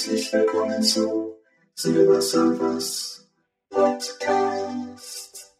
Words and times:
Herzlich 0.00 0.32
willkommen 0.32 0.82
zu 0.82 1.36
Silberservers 1.74 3.30
Podcast. 3.68 5.54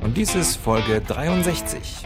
Und 0.00 0.16
dies 0.16 0.34
ist 0.34 0.56
Folge 0.56 1.00
63. 1.00 2.04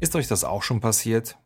Ist 0.00 0.16
euch 0.16 0.26
das 0.26 0.42
auch 0.42 0.64
schon 0.64 0.80
passiert? 0.80 1.38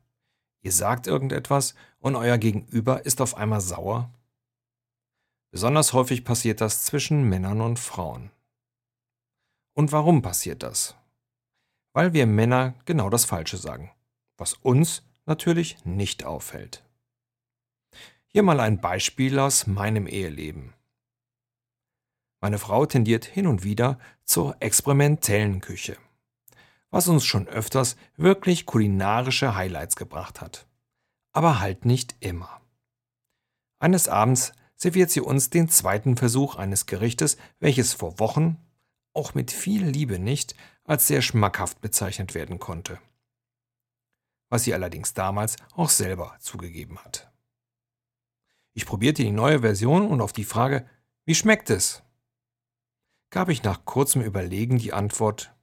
Ihr 0.62 0.73
sagt 0.73 1.06
irgendetwas 1.06 1.75
und 1.98 2.16
euer 2.16 2.39
Gegenüber 2.39 3.05
ist 3.05 3.20
auf 3.20 3.37
einmal 3.37 3.61
sauer? 3.61 4.11
Besonders 5.50 5.92
häufig 5.92 6.25
passiert 6.25 6.62
das 6.62 6.87
zwischen 6.87 7.28
Männern 7.28 7.61
und 7.61 7.78
Frauen. 7.78 8.30
Und 9.75 9.92
warum 9.92 10.23
passiert 10.23 10.62
das? 10.62 10.97
Weil 11.92 12.12
wir 12.12 12.27
Männer 12.27 12.74
genau 12.84 13.10
das 13.10 13.24
Falsche 13.24 13.56
sagen, 13.56 13.91
was 14.37 14.55
uns 14.55 15.02
natürlich 15.27 15.84
nicht 15.84 16.24
auffällt. 16.24 16.84
Hier 18.27 18.42
mal 18.42 18.60
ein 18.60 18.80
Beispiel 18.80 19.38
aus 19.38 19.66
meinem 19.66 20.06
Eheleben. 20.06 20.73
Meine 22.41 22.59
Frau 22.59 22.86
tendiert 22.86 23.24
hin 23.24 23.47
und 23.47 23.62
wieder 23.62 23.98
zur 24.25 24.56
experimentellen 24.61 25.61
Küche, 25.61 25.97
was 26.91 27.08
uns 27.08 27.25
schon 27.25 27.47
öfters 27.47 27.97
wirklich 28.17 28.67
kulinarische 28.67 29.55
Highlights 29.55 29.97
gebracht 29.97 30.41
hat. 30.41 30.67
Aber 31.33 31.61
halt 31.61 31.84
nicht 31.84 32.17
immer. 32.20 32.61
Eines 33.78 34.08
Abends 34.08 34.52
serviert 34.74 35.11
sie 35.11 35.20
uns 35.20 35.50
den 35.50 35.69
zweiten 35.69 36.17
Versuch 36.17 36.56
eines 36.56 36.86
Gerichtes, 36.86 37.36
welches 37.61 37.92
vor 37.92 38.19
Wochen, 38.19 38.56
auch 39.12 39.34
mit 39.34 39.50
viel 39.52 39.84
Liebe 39.84 40.19
nicht, 40.19 40.56
als 40.84 41.06
sehr 41.06 41.22
schmackhaft 41.22 41.80
bezeichnet 41.80 42.34
werden 42.34 42.58
konnte. 42.58 42.98
Was 44.48 44.64
sie 44.64 44.75
allerdings 44.75 45.14
damals 45.14 45.56
auch 45.74 45.89
selber 45.89 46.36
zugegeben 46.41 46.98
hat. 46.98 47.30
Ich 48.74 48.86
probierte 48.86 49.22
die 49.22 49.30
neue 49.30 49.61
Version 49.61 50.06
und 50.06 50.20
auf 50.20 50.33
die 50.33 50.44
Frage, 50.44 50.89
wie 51.24 51.34
schmeckt 51.34 51.70
es? 51.70 52.02
gab 53.33 53.48
ich 53.48 53.62
nach 53.62 53.84
kurzem 53.86 54.20
Überlegen 54.22 54.78
die 54.78 54.92
Antwort, 54.92 55.55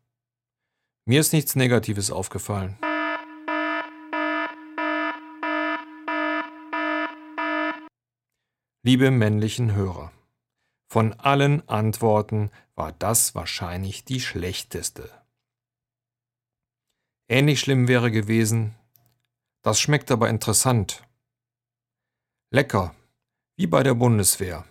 mir 1.05 1.21
ist 1.21 1.33
nichts 1.33 1.55
Negatives 1.55 2.11
aufgefallen. 2.11 2.77
Liebe 8.83 9.11
männlichen 9.11 9.73
Hörer, 9.73 10.11
von 10.91 11.13
allen 11.13 11.67
Antworten 11.69 12.49
war 12.73 12.91
das 12.91 13.35
wahrscheinlich 13.35 14.05
die 14.05 14.19
schlechteste. 14.19 15.11
Ähnlich 17.27 17.59
schlimm 17.59 17.87
wäre 17.87 18.09
gewesen, 18.09 18.75
das 19.61 19.79
schmeckt 19.79 20.09
aber 20.09 20.29
interessant. 20.29 21.03
Lecker, 22.49 22.95
wie 23.55 23.67
bei 23.67 23.83
der 23.83 23.93
Bundeswehr. 23.93 24.65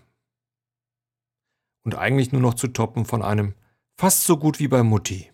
Und 1.85 1.95
eigentlich 1.95 2.33
nur 2.33 2.43
noch 2.43 2.55
zu 2.55 2.67
toppen 2.67 3.05
von 3.05 3.23
einem 3.23 3.55
fast 3.95 4.25
so 4.25 4.37
gut 4.39 4.59
wie 4.59 4.69
bei 4.69 4.83
Mutti. 4.83 5.31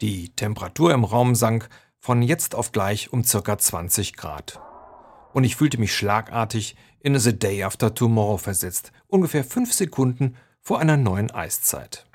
Die 0.00 0.34
Temperatur 0.36 0.94
im 0.94 1.02
Raum 1.02 1.34
sank 1.34 1.68
von 1.98 2.22
jetzt 2.22 2.54
auf 2.54 2.70
gleich 2.70 3.12
um 3.12 3.24
circa 3.24 3.58
20 3.58 4.16
Grad. 4.16 4.60
Und 5.32 5.44
ich 5.44 5.56
fühlte 5.56 5.78
mich 5.78 5.94
schlagartig 5.94 6.76
in 7.00 7.18
The 7.18 7.38
Day 7.38 7.62
After 7.62 7.94
Tomorrow 7.94 8.38
versetzt, 8.38 8.92
ungefähr 9.06 9.44
fünf 9.44 9.72
Sekunden 9.72 10.36
vor 10.60 10.80
einer 10.80 10.96
neuen 10.96 11.30
Eiszeit. 11.30 12.06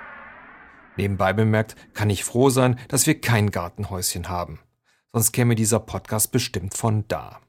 Nebenbei 0.98 1.34
bemerkt 1.34 1.76
kann 1.94 2.10
ich 2.10 2.24
froh 2.24 2.50
sein, 2.50 2.80
dass 2.88 3.08
wir 3.08 3.20
kein 3.20 3.52
Gartenhäuschen 3.52 4.30
haben, 4.30 4.60
sonst 5.12 5.32
käme 5.32 5.56
dieser 5.56 5.80
Podcast 5.80 6.32
bestimmt 6.32 6.76
von 6.76 7.06
da. 7.08 7.42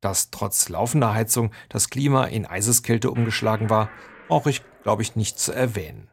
Dass 0.00 0.30
trotz 0.30 0.68
laufender 0.68 1.14
Heizung 1.14 1.50
das 1.68 1.90
Klima 1.90 2.24
in 2.24 2.46
Eiseskälte 2.46 3.10
umgeschlagen 3.10 3.70
war, 3.70 3.90
brauche 4.28 4.50
ich, 4.50 4.62
glaube 4.82 5.02
ich, 5.02 5.16
nicht 5.16 5.38
zu 5.38 5.52
erwähnen. 5.52 6.08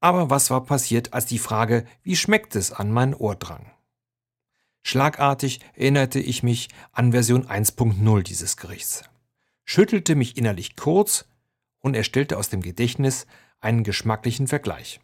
Aber 0.00 0.30
was 0.30 0.50
war 0.50 0.64
passiert, 0.64 1.12
als 1.12 1.26
die 1.26 1.38
Frage, 1.38 1.84
wie 2.02 2.16
schmeckt 2.16 2.56
es, 2.56 2.72
an 2.72 2.90
mein 2.90 3.14
Ohr 3.14 3.36
drang? 3.36 3.70
Schlagartig 4.82 5.60
erinnerte 5.74 6.20
ich 6.20 6.42
mich 6.42 6.68
an 6.92 7.12
Version 7.12 7.46
1.0 7.46 8.22
dieses 8.22 8.56
Gerichts, 8.56 9.04
schüttelte 9.64 10.14
mich 10.14 10.36
innerlich 10.36 10.76
kurz 10.76 11.26
und 11.80 11.94
erstellte 11.94 12.38
aus 12.38 12.48
dem 12.48 12.62
Gedächtnis 12.62 13.26
einen 13.60 13.84
geschmacklichen 13.84 14.48
Vergleich 14.48 15.00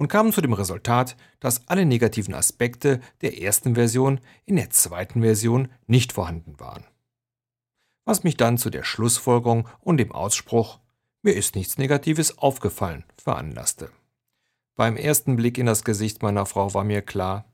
und 0.00 0.08
kam 0.08 0.32
zu 0.32 0.40
dem 0.40 0.54
Resultat, 0.54 1.14
dass 1.40 1.68
alle 1.68 1.84
negativen 1.84 2.32
Aspekte 2.32 3.00
der 3.20 3.42
ersten 3.42 3.74
Version 3.74 4.20
in 4.46 4.56
der 4.56 4.70
zweiten 4.70 5.20
Version 5.20 5.68
nicht 5.86 6.14
vorhanden 6.14 6.58
waren. 6.58 6.84
Was 8.06 8.24
mich 8.24 8.38
dann 8.38 8.56
zu 8.56 8.70
der 8.70 8.82
Schlussfolgerung 8.82 9.68
und 9.80 9.98
dem 9.98 10.10
Ausspruch 10.10 10.80
mir 11.22 11.34
ist 11.34 11.54
nichts 11.54 11.76
Negatives 11.76 12.38
aufgefallen 12.38 13.04
veranlasste. 13.22 13.90
Beim 14.74 14.96
ersten 14.96 15.36
Blick 15.36 15.58
in 15.58 15.66
das 15.66 15.84
Gesicht 15.84 16.22
meiner 16.22 16.46
Frau 16.46 16.72
war 16.72 16.84
mir 16.84 17.02
klar, 17.02 17.44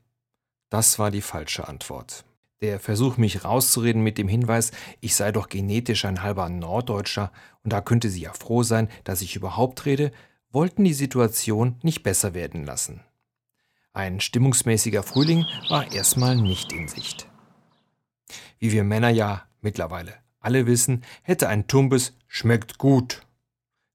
das 0.69 0.99
war 0.99 1.11
die 1.11 1.21
falsche 1.21 1.67
Antwort. 1.67 2.25
Der 2.61 2.79
Versuch, 2.79 3.17
mich 3.17 3.43
rauszureden 3.43 4.01
mit 4.01 4.17
dem 4.17 4.27
Hinweis, 4.27 4.71
ich 4.99 5.15
sei 5.15 5.31
doch 5.31 5.49
genetisch 5.49 6.05
ein 6.05 6.23
halber 6.23 6.49
Norddeutscher 6.49 7.31
und 7.63 7.71
da 7.71 7.81
könnte 7.81 8.09
sie 8.09 8.21
ja 8.21 8.33
froh 8.33 8.63
sein, 8.63 8.89
dass 9.03 9.21
ich 9.21 9.35
überhaupt 9.35 9.85
rede, 9.85 10.11
wollten 10.51 10.83
die 10.83 10.93
Situation 10.93 11.75
nicht 11.83 12.01
besser 12.03 12.33
werden 12.33 12.65
lassen. 12.65 13.01
Ein 13.93 14.19
stimmungsmäßiger 14.19 15.03
Frühling 15.03 15.45
war 15.69 15.91
erstmal 15.91 16.35
nicht 16.35 16.71
in 16.71 16.87
Sicht. 16.87 17.27
Wie 18.59 18.71
wir 18.71 18.83
Männer 18.83 19.09
ja 19.09 19.43
mittlerweile 19.61 20.13
alle 20.39 20.65
wissen, 20.65 21.03
hätte 21.23 21.49
ein 21.49 21.67
Tumbes 21.67 22.13
schmeckt 22.27 22.77
gut 22.77 23.21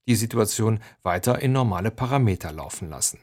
die 0.06 0.16
Situation 0.16 0.80
weiter 1.02 1.40
in 1.40 1.52
normale 1.52 1.90
Parameter 1.90 2.52
laufen 2.52 2.90
lassen. 2.90 3.20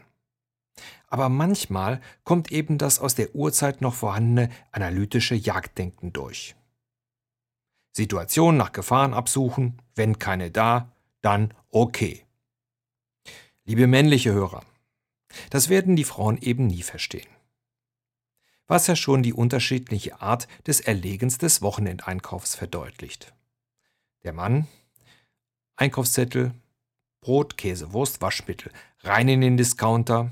Aber 1.07 1.29
manchmal 1.29 2.01
kommt 2.23 2.51
eben 2.51 2.78
das 2.78 3.00
aus 3.00 3.16
der 3.16 3.35
Urzeit 3.35 3.81
noch 3.81 3.95
vorhandene 3.95 4.50
analytische 4.72 5.35
Jagddenken 5.35 6.13
durch. 6.13 6.56
Situation 7.91 8.57
nach 8.57 8.72
Gefahren 8.72 9.13
absuchen, 9.13 9.81
wenn 9.95 10.19
keine 10.19 10.51
da, 10.51 10.91
dann 11.22 11.53
okay. 11.69 12.23
Liebe 13.66 13.88
männliche 13.88 14.31
Hörer, 14.34 14.63
das 15.50 15.69
werden 15.69 15.95
die 15.95 16.03
Frauen 16.03 16.38
eben 16.38 16.68
nie 16.68 16.84
verstehen. 16.84 17.29
Was 18.68 18.88
ja 18.88 18.95
schon 18.95 19.23
die 19.23 19.34
unterschiedliche 19.34 20.22
Art 20.22 20.47
des 20.68 20.79
Erlegens 20.79 21.39
des 21.39 21.62
Wochenendeinkaufs 21.62 22.56
verdeutlicht. 22.56 23.34
Der 24.23 24.34
Mann, 24.34 24.68
Einkaufszettel, 25.75 26.53
Brot, 27.22 27.57
Käse, 27.57 27.94
Wurst, 27.94 28.22
Waschmittel, 28.22 28.72
rein 29.01 29.28
in 29.28 29.41
den 29.41 29.57
Discounter, 29.57 30.31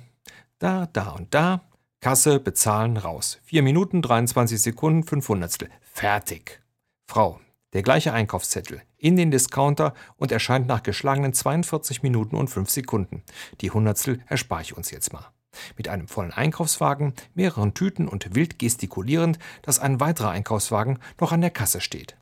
da, 0.60 0.88
da 0.88 1.10
und 1.10 1.34
da, 1.34 1.62
Kasse, 2.00 2.40
bezahlen, 2.40 2.98
raus. 2.98 3.40
4 3.44 3.64
Minuten, 3.64 4.02
23 4.02 4.62
Sekunden, 4.62 5.04
5 5.04 5.30
Hundertstel. 5.30 5.70
Fertig. 5.82 6.62
Frau, 7.08 7.40
der 7.74 7.82
gleiche 7.84 8.14
Einkaufszettel, 8.14 8.82
in 8.98 9.16
den 9.16 9.32
Discounter 9.32 9.94
und 10.16 10.32
erscheint 10.32 10.68
nach 10.68 10.84
geschlagenen 10.84 11.34
42 11.34 12.04
Minuten 12.04 12.36
und 12.36 12.50
5 12.50 12.70
Sekunden. 12.70 13.24
Die 13.62 13.72
Hundertstel 13.72 14.24
erspare 14.28 14.62
ich 14.62 14.78
uns 14.78 14.92
jetzt 14.92 15.12
mal. 15.12 15.26
Mit 15.76 15.88
einem 15.88 16.08
vollen 16.08 16.32
Einkaufswagen, 16.32 17.14
mehreren 17.34 17.74
Tüten 17.74 18.08
und 18.08 18.36
wild 18.36 18.60
gestikulierend, 18.60 19.40
dass 19.64 19.80
ein 19.80 20.00
weiterer 20.00 20.30
Einkaufswagen 20.30 21.00
noch 21.20 21.32
an 21.32 21.42
der 21.42 21.50
Kasse 21.50 21.82
steht. 21.82 22.16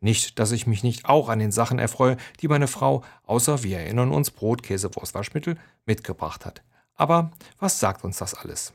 Nicht, 0.00 0.38
dass 0.38 0.52
ich 0.52 0.66
mich 0.66 0.82
nicht 0.82 1.04
auch 1.04 1.28
an 1.28 1.40
den 1.40 1.52
Sachen 1.52 1.78
erfreue, 1.78 2.16
die 2.40 2.48
meine 2.48 2.68
Frau, 2.68 3.02
außer 3.24 3.62
wir 3.62 3.78
erinnern 3.78 4.12
uns 4.12 4.30
Brot, 4.30 4.62
Käse, 4.62 4.94
Wurst, 4.94 5.14
Waschmittel, 5.14 5.58
mitgebracht 5.84 6.46
hat. 6.46 6.62
Aber 7.00 7.30
was 7.58 7.80
sagt 7.80 8.04
uns 8.04 8.18
das 8.18 8.34
alles? 8.34 8.74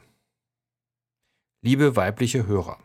Liebe 1.62 1.96
weibliche 1.96 2.48
Hörer, 2.48 2.80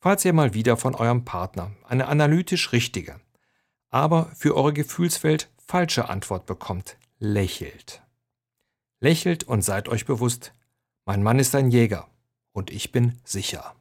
falls 0.00 0.24
ihr 0.24 0.32
mal 0.32 0.54
wieder 0.54 0.76
von 0.76 0.96
eurem 0.96 1.24
Partner 1.24 1.70
eine 1.84 2.08
analytisch 2.08 2.72
richtige, 2.72 3.20
aber 3.90 4.26
für 4.34 4.56
eure 4.56 4.72
Gefühlswelt 4.72 5.52
falsche 5.64 6.08
Antwort 6.08 6.46
bekommt, 6.46 6.96
lächelt. 7.20 8.02
Lächelt 8.98 9.44
und 9.44 9.62
seid 9.62 9.88
euch 9.88 10.04
bewusst, 10.04 10.52
mein 11.04 11.22
Mann 11.22 11.38
ist 11.38 11.54
ein 11.54 11.70
Jäger 11.70 12.08
und 12.50 12.72
ich 12.72 12.90
bin 12.90 13.20
sicher. 13.22 13.76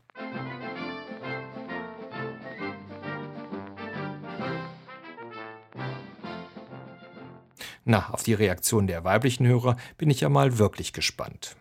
Na, 7.92 8.12
auf 8.12 8.22
die 8.22 8.36
Reaktion 8.36 8.86
der 8.86 9.04
weiblichen 9.04 9.48
Hörer 9.48 9.76
bin 9.98 10.12
ich 10.12 10.22
ja 10.22 10.30
mal 10.30 10.60
wirklich 10.60 10.94
gespannt. 10.94 11.56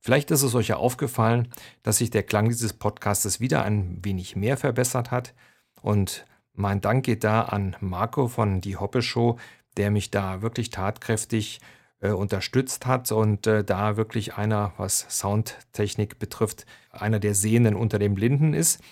Vielleicht 0.00 0.32
ist 0.32 0.42
es 0.42 0.56
euch 0.56 0.66
ja 0.66 0.76
aufgefallen, 0.76 1.52
dass 1.84 1.98
sich 1.98 2.10
der 2.10 2.24
Klang 2.24 2.48
dieses 2.48 2.72
Podcastes 2.72 3.38
wieder 3.38 3.62
ein 3.62 4.04
wenig 4.04 4.34
mehr 4.34 4.56
verbessert 4.56 5.12
hat. 5.12 5.34
Und 5.82 6.26
mein 6.52 6.80
Dank 6.80 7.04
geht 7.04 7.22
da 7.22 7.42
an 7.42 7.76
Marco 7.78 8.26
von 8.26 8.60
Die 8.60 8.74
Hoppe 8.74 9.02
Show, 9.02 9.38
der 9.76 9.92
mich 9.92 10.10
da 10.10 10.42
wirklich 10.42 10.70
tatkräftig 10.70 11.60
äh, 12.00 12.10
unterstützt 12.10 12.86
hat 12.86 13.12
und 13.12 13.46
äh, 13.46 13.62
da 13.62 13.96
wirklich 13.96 14.34
einer, 14.34 14.72
was 14.78 15.06
Soundtechnik 15.08 16.18
betrifft, 16.18 16.66
einer 16.90 17.20
der 17.20 17.36
Sehenden 17.36 17.76
unter 17.76 18.00
den 18.00 18.16
Blinden 18.16 18.52
ist. 18.52 18.82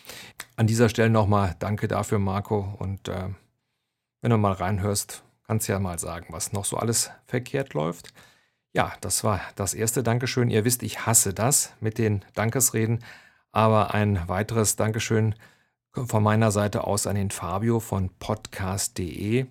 An 0.55 0.69
dieser 0.69 0.89
Stelle 0.89 1.11
nochmal 1.11 1.57
danke 1.59 1.89
dafür, 1.89 2.21
Marco. 2.21 2.77
Und 2.79 3.09
äh, 3.09 3.31
wenn 4.21 4.31
du 4.31 4.39
mal 4.39 4.53
reinhörst, 4.53 5.25
kannst 5.47 5.69
ja 5.69 5.79
mal 5.79 5.99
sagen, 5.99 6.27
was 6.31 6.53
noch 6.53 6.65
so 6.65 6.77
alles 6.77 7.11
verkehrt 7.27 7.75
läuft. 7.75 8.13
Ja, 8.73 8.93
das 9.01 9.23
war 9.23 9.41
das 9.55 9.75
erste 9.75 10.03
Dankeschön. 10.03 10.51
Ihr 10.51 10.65
wisst, 10.65 10.83
ich 10.83 11.07
hasse 11.07 11.33
das 11.33 11.75
mit 11.81 11.99
den 11.99 12.25
Dankesreden. 12.35 13.05
Aber 13.53 13.95
ein 13.95 14.27
weiteres 14.27 14.75
Dankeschön 14.75 15.37
von 15.93 16.25
meiner 16.25 16.51
Seite 16.51 16.85
aus 16.85 17.07
an 17.07 17.15
den 17.15 17.31
Fabio 17.31 17.79
von 17.79 18.11
podcast.de. 18.19 19.47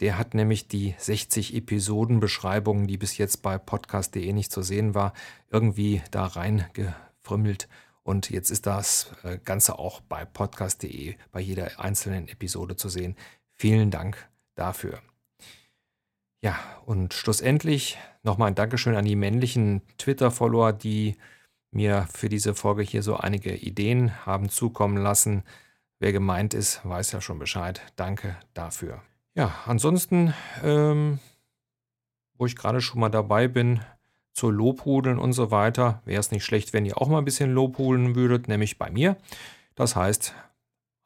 Der 0.00 0.18
hat 0.18 0.34
nämlich 0.34 0.68
die 0.68 0.94
60 0.98 1.54
Episodenbeschreibungen, 1.54 2.86
die 2.86 2.98
bis 2.98 3.16
jetzt 3.16 3.42
bei 3.42 3.56
podcast.de 3.56 4.32
nicht 4.32 4.52
zu 4.52 4.62
sehen 4.62 4.94
war, 4.94 5.14
irgendwie 5.50 6.02
da 6.10 6.26
reingefrimmelt. 6.26 7.68
Und 8.02 8.30
jetzt 8.30 8.50
ist 8.50 8.66
das 8.66 9.12
äh, 9.22 9.38
Ganze 9.38 9.78
auch 9.78 10.00
bei 10.00 10.24
podcast.de 10.24 11.16
bei 11.32 11.40
jeder 11.40 11.80
einzelnen 11.80 12.28
Episode 12.28 12.76
zu 12.76 12.88
sehen. 12.88 13.16
Vielen 13.54 13.90
Dank 13.90 14.28
dafür. 14.54 15.00
Ja, 16.40 16.56
und 16.86 17.14
schlussendlich 17.14 17.98
nochmal 18.22 18.48
ein 18.48 18.54
Dankeschön 18.54 18.94
an 18.94 19.04
die 19.04 19.16
männlichen 19.16 19.82
Twitter-Follower, 19.98 20.72
die 20.72 21.16
mir 21.70 22.06
für 22.12 22.28
diese 22.28 22.54
Folge 22.54 22.82
hier 22.82 23.02
so 23.02 23.16
einige 23.16 23.54
Ideen 23.54 24.24
haben 24.24 24.48
zukommen 24.48 24.96
lassen. 24.96 25.42
Wer 25.98 26.12
gemeint 26.12 26.54
ist, 26.54 26.84
weiß 26.84 27.12
ja 27.12 27.20
schon 27.20 27.38
Bescheid. 27.38 27.82
Danke 27.96 28.36
dafür. 28.54 29.02
Ja, 29.34 29.54
ansonsten, 29.66 30.32
ähm, 30.62 31.18
wo 32.34 32.46
ich 32.46 32.56
gerade 32.56 32.80
schon 32.80 33.00
mal 33.00 33.08
dabei 33.08 33.48
bin, 33.48 33.80
zu 34.32 34.50
Lobhudeln 34.50 35.18
und 35.18 35.32
so 35.32 35.50
weiter, 35.50 36.00
wäre 36.04 36.20
es 36.20 36.30
nicht 36.30 36.44
schlecht, 36.44 36.72
wenn 36.72 36.86
ihr 36.86 36.98
auch 36.98 37.08
mal 37.08 37.18
ein 37.18 37.24
bisschen 37.24 37.52
Lobhudeln 37.52 38.14
würdet, 38.14 38.46
nämlich 38.46 38.78
bei 38.78 38.90
mir. 38.90 39.16
Das 39.74 39.96
heißt, 39.96 40.34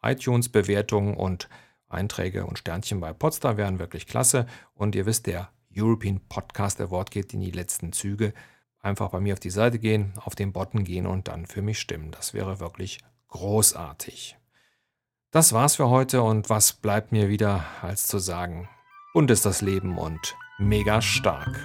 iTunes-Bewertungen 0.03 1.15
und 1.15 1.49
Einträge 1.93 2.47
und 2.47 2.59
Sternchen 2.59 3.01
bei 3.01 3.13
Podstar 3.13 3.57
wären 3.57 3.79
wirklich 3.79 4.07
klasse. 4.07 4.47
Und 4.75 4.95
ihr 4.95 5.07
wisst, 5.07 5.27
der 5.27 5.51
European 5.77 6.21
Podcast 6.29 6.81
Award 6.81 7.11
geht 7.11 7.35
in 7.35 7.41
die 7.41 7.51
letzten 7.51 7.93
Züge. 7.93 8.35
Einfach 8.81 9.11
bei 9.11 9.21
mir 9.21 9.35
auf 9.35 9.41
die 9.41 9.51
Seite 9.51 9.79
gehen, 9.79 10.13
auf 10.17 10.35
den 10.35 10.53
Button 10.53 10.85
gehen 10.85 11.07
und 11.07 11.29
dann 11.29 11.47
für 11.47 11.63
mich 11.63 11.79
stimmen. 11.79 12.11
Das 12.11 12.35
wäre 12.35 12.61
wirklich 12.61 12.99
großartig. 13.29 14.37
Das 15.31 15.53
war's 15.53 15.77
für 15.77 15.89
heute 15.89 16.23
und 16.23 16.51
was 16.51 16.75
bleibt 16.75 17.13
mir 17.13 17.29
wieder 17.29 17.65
als 17.81 18.07
zu 18.07 18.19
sagen? 18.19 18.69
Bunt 19.15 19.31
ist 19.31 19.47
das 19.47 19.63
Leben 19.63 19.97
und 19.99 20.37
mega 20.59 21.01
stark. 21.01 21.59